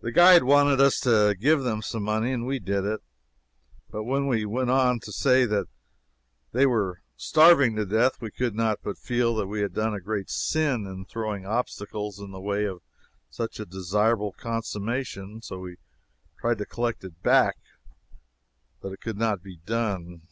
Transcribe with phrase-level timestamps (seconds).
[0.00, 3.02] The guide wanted us to give them some money, and we did it;
[3.90, 5.66] but when he went on to say that
[6.52, 10.00] they were starving to death we could not but feel that we had done a
[10.00, 12.80] great sin in throwing obstacles in the way of
[13.28, 15.76] such a desirable consummation, and so we
[16.40, 17.58] tried to collect it back,
[18.80, 20.22] but it could not be done.